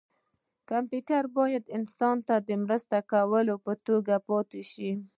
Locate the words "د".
1.65-1.69, 2.47-2.49